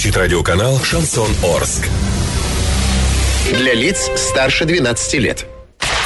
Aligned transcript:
Слушать 0.00 0.16
радиоканал 0.16 0.80
«Шансон 0.82 1.28
Орск». 1.44 1.86
Для 3.52 3.74
лиц 3.74 4.10
старше 4.16 4.64
12 4.64 5.14
лет. 5.16 5.44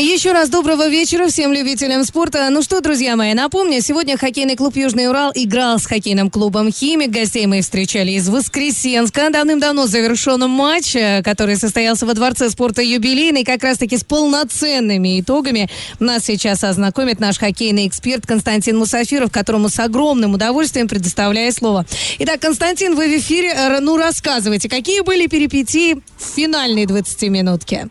Еще 0.00 0.30
раз 0.30 0.48
доброго 0.48 0.88
вечера 0.88 1.26
всем 1.26 1.52
любителям 1.52 2.04
спорта. 2.04 2.48
Ну 2.50 2.62
что, 2.62 2.80
друзья 2.80 3.16
мои, 3.16 3.34
напомню, 3.34 3.80
сегодня 3.80 4.16
хоккейный 4.16 4.54
клуб 4.54 4.76
«Южный 4.76 5.08
Урал» 5.08 5.32
играл 5.34 5.80
с 5.80 5.86
хоккейным 5.86 6.30
клубом 6.30 6.70
«Химик». 6.70 7.10
Гостей 7.10 7.46
мы 7.46 7.62
встречали 7.62 8.12
из 8.12 8.28
Воскресенска. 8.28 9.30
Давным-давно 9.30 9.88
завершен 9.88 10.48
матч, 10.48 10.94
э, 10.94 11.20
который 11.24 11.56
состоялся 11.56 12.06
во 12.06 12.14
Дворце 12.14 12.48
спорта 12.48 12.80
«Юбилейный», 12.80 13.42
как 13.42 13.64
раз-таки 13.64 13.96
с 13.96 14.04
полноценными 14.04 15.20
итогами. 15.20 15.68
Нас 15.98 16.26
сейчас 16.26 16.62
ознакомит 16.62 17.18
наш 17.18 17.36
хоккейный 17.36 17.88
эксперт 17.88 18.24
Константин 18.24 18.78
Мусафиров, 18.78 19.32
которому 19.32 19.68
с 19.68 19.80
огромным 19.80 20.34
удовольствием 20.34 20.86
предоставляю 20.86 21.52
слово. 21.52 21.84
Итак, 22.20 22.38
Константин, 22.40 22.94
вы 22.94 23.08
в 23.08 23.18
эфире. 23.18 23.80
Ну, 23.80 23.96
рассказывайте, 23.96 24.68
какие 24.68 25.00
были 25.00 25.26
перипетии 25.26 25.94
в 25.94 26.36
финальной 26.36 26.84
20-минутке? 26.84 27.88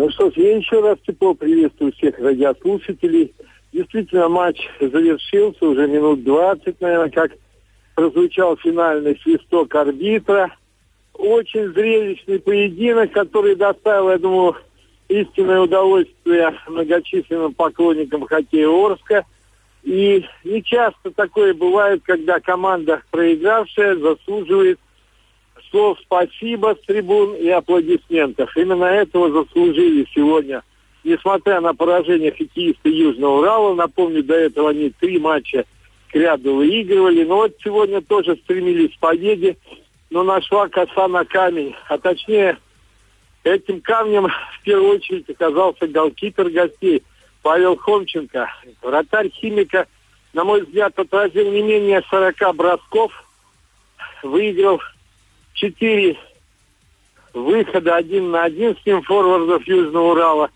Ну 0.00 0.08
что 0.08 0.30
ж, 0.30 0.32
я 0.36 0.56
еще 0.56 0.80
раз 0.80 0.96
тепло 1.06 1.34
приветствую 1.34 1.92
всех 1.92 2.18
радиослушателей. 2.18 3.34
Действительно, 3.70 4.30
матч 4.30 4.66
завершился 4.80 5.62
уже 5.66 5.86
минут 5.86 6.24
20, 6.24 6.80
наверное, 6.80 7.10
как 7.10 7.32
прозвучал 7.94 8.56
финальный 8.56 9.20
свисток 9.22 9.74
арбитра. 9.74 10.56
Очень 11.12 11.74
зрелищный 11.74 12.40
поединок, 12.40 13.12
который 13.12 13.56
доставил, 13.56 14.08
я 14.08 14.16
думаю, 14.16 14.56
истинное 15.10 15.60
удовольствие 15.60 16.54
многочисленным 16.66 17.52
поклонникам 17.52 18.24
хоккея 18.24 18.70
Орска. 18.70 19.26
И 19.82 20.24
не 20.44 20.62
часто 20.62 21.10
такое 21.10 21.52
бывает, 21.52 22.00
когда 22.04 22.40
команда, 22.40 23.02
проигравшая, 23.10 23.96
заслуживает 23.96 24.80
слов 25.70 25.98
спасибо 26.02 26.76
с 26.80 26.86
трибун 26.86 27.34
и 27.34 27.48
аплодисментов. 27.48 28.56
Именно 28.56 28.84
этого 28.84 29.30
заслужили 29.30 30.06
сегодня, 30.14 30.62
несмотря 31.04 31.60
на 31.60 31.74
поражение 31.74 32.32
хоккеиста 32.32 32.88
Южного 32.88 33.38
Урала. 33.38 33.74
Напомню, 33.74 34.22
до 34.22 34.34
этого 34.34 34.70
они 34.70 34.90
три 34.90 35.18
матча 35.18 35.64
к 36.08 36.14
ряду 36.14 36.56
выигрывали. 36.56 37.24
Но 37.24 37.36
вот 37.36 37.56
сегодня 37.62 38.00
тоже 38.02 38.36
стремились 38.44 38.94
к 38.96 39.00
победе, 39.00 39.56
но 40.10 40.22
нашла 40.22 40.68
коса 40.68 41.08
на 41.08 41.24
камень. 41.24 41.74
А 41.88 41.98
точнее, 41.98 42.58
этим 43.44 43.80
камнем 43.80 44.28
в 44.60 44.62
первую 44.64 44.96
очередь 44.96 45.30
оказался 45.30 45.86
голкипер 45.86 46.50
гостей 46.50 47.02
Павел 47.42 47.76
Хомченко. 47.76 48.50
Вратарь 48.82 49.30
химика, 49.30 49.86
на 50.32 50.44
мой 50.44 50.62
взгляд, 50.62 50.98
отразил 50.98 51.50
не 51.50 51.62
менее 51.62 52.02
40 52.10 52.54
бросков, 52.54 53.12
выиграл 54.22 54.80
четыре 55.60 56.16
выхода 57.34 57.96
один 57.96 58.30
на 58.30 58.44
один 58.44 58.76
с 58.76 58.86
ним 58.86 59.02
форвардов 59.02 59.66
Южного 59.66 60.12
Урала. 60.12 60.50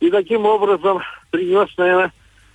И 0.00 0.10
таким 0.10 0.46
образом 0.46 1.02
принес, 1.30 1.68
наверное, 1.76 2.12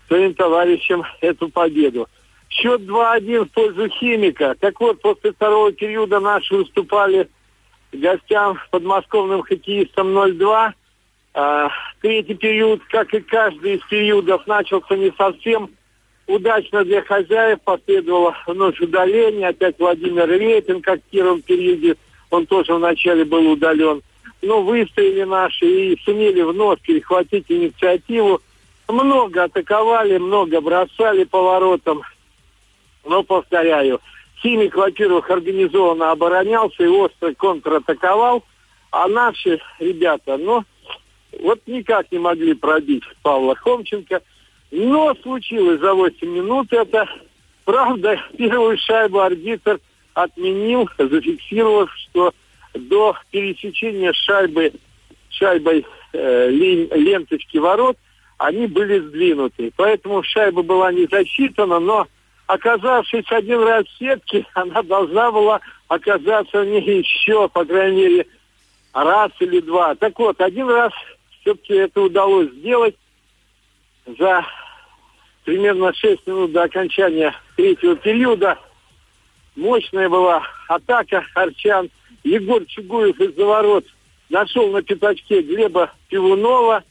своим 0.07 0.33
товарищам 0.33 1.03
эту 1.22 1.49
победу. 1.49 2.07
Счет 2.49 2.81
2-1 2.81 3.45
в 3.45 3.51
пользу 3.51 3.89
химика. 3.89 4.55
Так 4.59 4.79
вот, 4.79 5.01
после 5.01 5.33
второго 5.33 5.72
периода 5.72 6.19
наши 6.19 6.55
уступали 6.55 7.27
гостям 7.91 8.59
подмосковным 8.72 9.41
хоккеистам 9.41 10.17
0-2. 10.17 10.72
А, 11.35 11.69
третий 12.01 12.35
период, 12.35 12.81
как 12.89 13.13
и 13.13 13.19
каждый 13.19 13.75
из 13.75 13.85
периодов, 13.88 14.45
начался 14.47 14.95
не 14.95 15.11
совсем 15.17 15.72
удачно 16.28 16.84
для 16.84 17.01
хозяев. 17.01 17.59
Последовало 17.63 18.35
вновь 18.47 18.79
удаление. 18.79 19.50
Опять 19.50 19.79
Владимир 19.79 20.29
Репин, 20.29 20.81
как 20.81 21.00
в 21.00 21.09
первом. 21.09 21.44
Он 22.29 22.45
тоже 22.45 22.73
вначале 22.73 23.25
был 23.25 23.51
удален. 23.51 24.01
Но 24.41 24.61
выстояли 24.61 25.23
наши 25.23 25.66
и 25.66 26.00
сумели 26.03 26.41
вновь 26.41 26.81
перехватить 26.81 27.45
инициативу. 27.50 28.41
Много 28.88 29.44
атаковали, 29.44 30.17
много 30.17 30.59
бросали 30.59 31.23
поворотом. 31.23 32.01
Но, 33.05 33.23
повторяю, 33.23 34.01
Химик, 34.41 34.75
во-первых, 34.75 35.29
организованно 35.29 36.11
оборонялся 36.11 36.84
и 36.84 36.88
остро 36.88 37.34
контратаковал. 37.34 38.44
А 38.91 39.07
наши 39.07 39.59
ребята, 39.79 40.38
ну, 40.38 40.63
вот 41.41 41.61
никак 41.66 42.11
не 42.11 42.19
могли 42.19 42.53
пробить 42.53 43.03
Павла 43.22 43.55
Хомченко– 43.55 44.22
но 44.75 45.13
случилось 45.22 45.79
за 45.79 45.94
8 45.94 46.28
минут 46.28 46.73
это. 46.73 47.07
Правда, 47.63 48.19
первую 48.38 48.78
шайбу 48.79 49.19
арбитр 49.19 49.79
отменил, 50.16 50.89
зафиксировав, 50.97 51.91
что 51.95 52.34
до 52.73 53.16
пересечения 53.29 54.11
шайбы 54.13 54.73
шайбой 55.29 55.85
э, 56.13 56.50
ленточки 56.50 57.57
ворот 57.57 57.97
они 58.39 58.66
были 58.66 59.00
сдвинуты. 59.00 59.72
Поэтому 59.75 60.23
шайба 60.23 60.63
была 60.63 60.91
не 60.91 61.05
засчитана, 61.05 61.79
но 61.79 62.07
оказавшись 62.47 63.31
один 63.31 63.61
раз 63.61 63.85
в 63.85 63.97
сетке, 64.00 64.45
она 64.55 64.81
должна 64.81 65.31
была 65.31 65.61
оказаться 65.88 66.61
в 66.61 66.66
ней 66.66 67.00
еще, 67.00 67.47
по 67.47 67.63
крайней 67.63 68.07
мере, 68.07 68.28
раз 68.91 69.31
или 69.40 69.59
два. 69.59 69.94
Так 69.95 70.17
вот, 70.17 70.41
один 70.41 70.67
раз 70.67 70.94
все-таки 71.41 71.75
это 71.75 72.01
удалось 72.01 72.50
сделать 72.53 72.95
за 74.05 74.44
примерно 75.43 75.93
6 75.93 76.25
минут 76.27 76.51
до 76.51 76.63
окончания 76.63 77.33
третьего 77.55 77.95
периода. 77.95 78.57
Мощная 79.55 80.09
была 80.09 80.43
атака 80.67 81.25
Арчан. 81.35 81.89
Егор 82.23 82.63
Чугуев 82.65 83.19
из-за 83.19 83.45
ворот 83.45 83.85
нашел 84.29 84.71
на 84.71 84.81
пятачке 84.81 85.41
Глеба 85.41 85.91
Пивунова, 86.09 86.83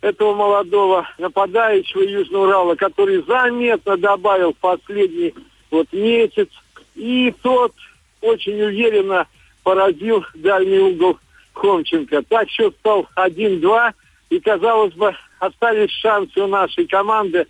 этого 0.00 0.34
молодого 0.34 1.08
нападающего 1.18 2.02
Южного 2.02 2.44
Урала, 2.44 2.74
который 2.76 3.22
заметно 3.22 3.96
добавил 3.96 4.54
последний 4.54 5.34
вот 5.70 5.92
месяц. 5.92 6.48
И 6.94 7.34
тот 7.42 7.72
очень 8.20 8.60
уверенно 8.62 9.26
поразил 9.64 10.24
дальний 10.34 10.78
угол 10.78 11.18
Хомченко. 11.54 12.22
Так 12.22 12.48
счет 12.48 12.74
стал 12.80 13.08
1-2. 13.16 13.92
И, 14.30 14.40
казалось 14.40 14.94
бы, 14.94 15.14
остались 15.40 15.90
шансы 15.90 16.40
у 16.40 16.46
нашей 16.46 16.86
команды 16.86 17.46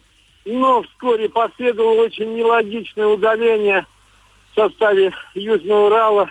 но 0.46 0.82
вскоре 0.82 1.28
последовало 1.28 2.02
очень 2.02 2.34
нелогичное 2.34 3.06
удаление 3.06 3.84
в 4.52 4.54
составе 4.54 5.12
Южного 5.34 5.86
Урала 5.86 6.30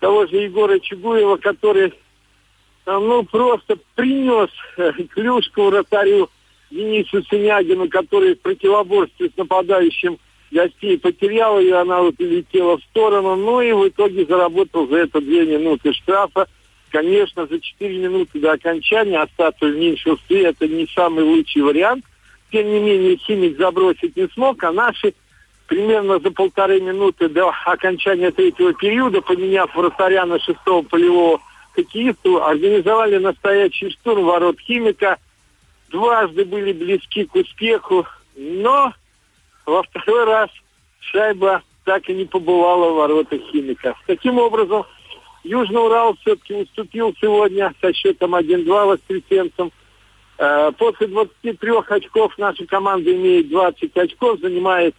того 0.00 0.26
же 0.26 0.36
Егора 0.36 0.78
Чугуева, 0.80 1.36
который 1.36 1.86
э, 1.86 1.92
ну, 2.86 3.22
просто 3.22 3.78
принес 3.94 4.50
э, 4.76 4.92
клюшку 5.14 5.66
вратарю 5.66 6.28
Денису 6.70 7.22
Синягину, 7.22 7.88
который 7.88 8.34
в 8.34 8.40
противоборстве 8.40 9.30
с 9.30 9.36
нападающим 9.36 10.18
гостей 10.50 10.98
потерял 10.98 11.60
ее, 11.60 11.76
она 11.76 12.02
вот 12.02 12.18
улетела 12.18 12.76
в 12.76 12.82
сторону, 12.82 13.36
ну 13.36 13.60
и 13.60 13.72
в 13.72 13.88
итоге 13.88 14.26
заработал 14.26 14.88
за 14.88 14.96
это 14.96 15.20
две 15.20 15.46
минуты 15.46 15.92
штрафа. 15.92 16.48
Конечно, 16.90 17.46
за 17.46 17.60
четыре 17.60 17.98
минуты 17.98 18.40
до 18.40 18.52
окончания 18.52 19.20
остаться 19.20 19.66
в 19.66 19.76
меньшинстве– 19.76 20.42
это 20.44 20.66
не 20.66 20.88
самый 20.88 21.22
лучший 21.22 21.62
вариант– 21.62 22.04
тем 22.54 22.70
не 22.70 22.78
менее, 22.78 23.16
химик 23.16 23.58
забросить 23.58 24.16
не 24.16 24.28
смог, 24.28 24.62
а 24.62 24.70
наши 24.70 25.12
примерно 25.66 26.20
за 26.20 26.30
полторы 26.30 26.80
минуты 26.80 27.28
до 27.28 27.52
окончания 27.66 28.30
третьего 28.30 28.72
периода, 28.72 29.20
поменяв 29.22 29.74
вратаря 29.74 30.24
шестого 30.38 30.82
полевого 30.82 31.40
хоккеисту, 31.74 32.44
организовали 32.44 33.18
настоящий 33.18 33.90
штурм 33.90 34.26
ворот 34.26 34.60
химика. 34.60 35.18
Дважды 35.88 36.44
были 36.44 36.72
близки 36.72 37.24
к 37.24 37.34
успеху, 37.34 38.06
но 38.36 38.94
во 39.66 39.82
второй 39.82 40.24
раз 40.24 40.50
шайба 41.00 41.60
так 41.84 42.08
и 42.08 42.14
не 42.14 42.24
побывала 42.24 42.90
в 42.90 42.94
воротах 42.94 43.40
химика. 43.50 43.96
Таким 44.06 44.38
образом, 44.38 44.84
Южный 45.42 45.84
Урал 45.84 46.14
все-таки 46.20 46.54
уступил 46.54 47.16
сегодня 47.20 47.74
со 47.80 47.92
счетом 47.92 48.36
1-2 48.36 48.86
воскресенцам– 48.86 49.72
после 50.36 51.06
23 51.06 51.70
очков 51.88 52.36
наша 52.38 52.66
команда 52.66 53.14
имеет 53.14 53.48
20 53.48 53.96
очков, 53.96 54.40
занимает 54.40 54.94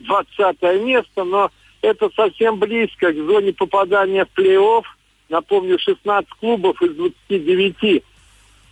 20 0.00 0.62
место, 0.82 1.24
но 1.24 1.50
это 1.82 2.10
совсем 2.14 2.58
близко 2.58 3.12
к 3.12 3.16
зоне 3.16 3.52
попадания 3.52 4.24
в 4.24 4.38
плей-офф. 4.38 4.84
Напомню, 5.28 5.78
16 5.78 6.28
клубов 6.40 6.80
из 6.82 6.94
29 6.94 8.02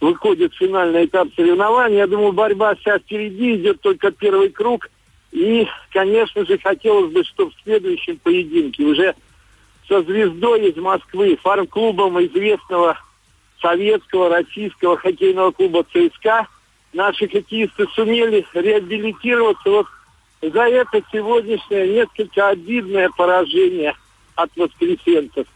выходит 0.01 0.53
в 0.53 0.59
финальный 0.59 1.05
этап 1.07 1.29
соревнований. 1.35 1.99
Я 1.99 2.07
думаю, 2.07 2.33
борьба 2.33 2.75
сейчас 2.77 3.01
впереди, 3.03 3.57
идет 3.57 3.81
только 3.81 4.11
первый 4.11 4.51
круг. 4.51 4.91
И, 5.31 5.67
конечно 5.93 6.45
же, 6.45 6.59
хотелось 6.59 7.13
бы, 7.13 7.25
чтобы 7.25 7.51
в 7.51 7.63
следующем 7.63 8.19
поединке 8.19 8.85
уже 8.85 9.15
со 9.87 10.03
звездой 10.03 10.69
из 10.71 10.77
Москвы, 10.77 11.39
фарм-клубом 11.43 12.23
известного 12.27 12.99
советского, 13.61 14.29
российского 14.29 14.97
хоккейного 14.97 15.51
клуба 15.53 15.85
ЦСКА, 15.93 16.47
наши 16.93 17.29
хоккеисты 17.29 17.87
сумели 17.95 18.47
реабилитироваться. 18.55 19.71
Вот 19.71 19.87
за 20.41 20.63
это 20.69 21.03
сегодняшнее 21.13 21.89
несколько 21.89 22.49
обидное 22.49 23.11
поражение 23.17 23.95
от 24.37 24.51
воскресенцев. 24.57 25.47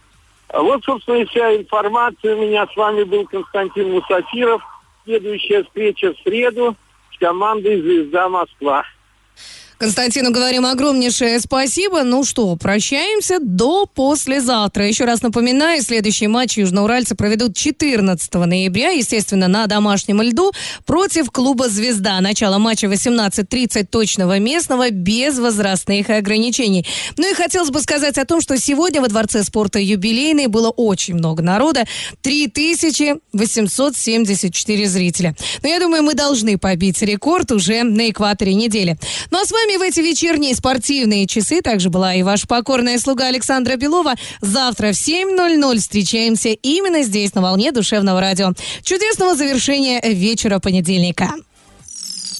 Вот, 0.52 0.84
собственно, 0.84 1.16
и 1.16 1.24
вся 1.26 1.56
информация. 1.56 2.36
У 2.36 2.42
меня 2.42 2.66
с 2.66 2.76
вами 2.76 3.04
был 3.04 3.26
Константин 3.26 3.92
Мусафиров. 3.92 4.62
Следующая 5.04 5.64
встреча 5.64 6.12
в 6.12 6.18
среду 6.20 6.76
с 7.14 7.18
командой 7.18 7.80
«Звезда 7.80 8.28
Москва». 8.28 8.84
Константину 9.82 10.30
говорим 10.30 10.64
огромнейшее 10.64 11.40
спасибо. 11.40 12.04
Ну 12.04 12.22
что, 12.22 12.54
прощаемся 12.54 13.40
до 13.40 13.86
послезавтра. 13.86 14.86
Еще 14.86 15.06
раз 15.06 15.22
напоминаю, 15.22 15.82
следующий 15.82 16.28
матч 16.28 16.56
южноуральцы 16.56 17.16
проведут 17.16 17.56
14 17.56 18.32
ноября, 18.32 18.90
естественно, 18.90 19.48
на 19.48 19.66
домашнем 19.66 20.22
льду 20.22 20.52
против 20.86 21.32
клуба 21.32 21.68
«Звезда». 21.68 22.20
Начало 22.20 22.58
матча 22.58 22.86
18.30 22.86 23.86
точного 23.86 24.38
местного, 24.38 24.90
без 24.90 25.40
возрастных 25.40 26.10
ограничений. 26.10 26.86
Ну 27.16 27.28
и 27.28 27.34
хотелось 27.34 27.70
бы 27.70 27.80
сказать 27.80 28.18
о 28.18 28.24
том, 28.24 28.40
что 28.40 28.56
сегодня 28.58 29.00
во 29.00 29.08
Дворце 29.08 29.42
спорта 29.42 29.80
юбилейный 29.80 30.46
было 30.46 30.70
очень 30.70 31.14
много 31.14 31.42
народа. 31.42 31.86
3874 32.20 34.86
зрителя. 34.86 35.34
Но 35.64 35.68
я 35.68 35.80
думаю, 35.80 36.04
мы 36.04 36.14
должны 36.14 36.56
побить 36.56 37.02
рекорд 37.02 37.50
уже 37.50 37.82
на 37.82 38.10
экваторе 38.10 38.54
недели. 38.54 38.96
Ну 39.32 39.42
а 39.42 39.44
с 39.44 39.50
вами 39.50 39.71
вами 39.72 39.76
в 39.76 39.82
эти 39.82 40.00
вечерние 40.00 40.54
спортивные 40.54 41.26
часы 41.26 41.60
также 41.62 41.90
была 41.90 42.14
и 42.14 42.22
ваша 42.22 42.46
покорная 42.46 42.98
слуга 42.98 43.26
Александра 43.26 43.76
Белова. 43.76 44.14
Завтра 44.40 44.92
в 44.92 44.96
7.00 44.96 45.78
встречаемся 45.78 46.50
именно 46.50 47.02
здесь, 47.02 47.34
на 47.34 47.42
волне 47.42 47.72
душевного 47.72 48.20
радио. 48.20 48.52
Чудесного 48.82 49.34
завершения 49.34 50.00
вечера 50.02 50.58
понедельника. 50.58 51.30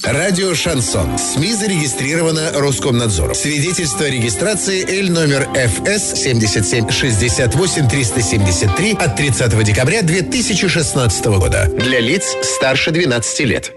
Радио 0.03 0.53
«Шансон». 0.53 1.17
СМИ 1.17 1.53
зарегистрировано 1.53 2.51
Роскомнадзором. 2.55 3.33
Свидетельство 3.33 4.05
о 4.05 4.09
регистрации 4.09 4.85
Л 4.99 5.13
номер 5.13 5.47
ФС 5.53 6.21
77 6.21 6.89
68 6.89 7.89
373 7.89 8.91
от 8.99 9.15
30 9.15 9.63
декабря 9.63 10.01
2016 10.01 11.25
года. 11.25 11.69
Для 11.77 12.01
лиц 12.01 12.35
старше 12.41 12.91
12 12.91 13.39
лет. 13.41 13.73